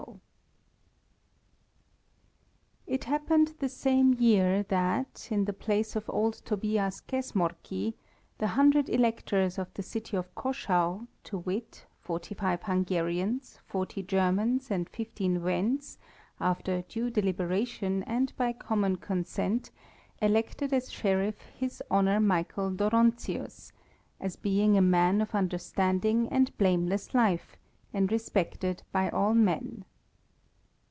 "]It 3.01 3.05
happened 3.05 3.55
the 3.59 3.69
same 3.69 4.13
year 4.15 4.63
that, 4.63 5.29
in 5.31 5.45
the 5.45 5.53
place 5.53 5.95
of 5.95 6.09
old 6.09 6.33
Tobias 6.43 6.99
Kesmarki, 6.99 7.93
the 8.37 8.47
hundred 8.47 8.89
electors 8.89 9.57
of 9.57 9.73
the 9.75 9.81
city 9.83 10.17
of 10.17 10.35
Caschau, 10.35 11.07
to 11.23 11.37
wit, 11.37 11.85
forty 12.01 12.35
five 12.35 12.63
Hungarians, 12.63 13.59
forty 13.65 14.03
Germans, 14.03 14.69
and 14.69 14.89
fifteen 14.89 15.41
Wends, 15.41 15.97
after 16.41 16.81
due 16.81 17.09
deliberation 17.09 18.03
and 18.03 18.35
by 18.35 18.51
common 18.51 18.97
consent, 18.97 19.71
elected 20.21 20.73
as 20.73 20.91
Sheriff 20.91 21.39
his 21.55 21.81
Honour 21.89 22.19
Michael 22.19 22.71
Dóronczius, 22.71 23.71
as 24.19 24.35
being 24.35 24.75
a 24.77 24.81
man 24.81 25.21
of 25.21 25.33
understanding 25.33 26.27
and 26.27 26.55
blameless 26.57 27.13
life, 27.13 27.55
and 27.93 28.11
respected 28.11 28.83
by 28.91 29.09
all 29.09 29.33
men. 29.33 29.85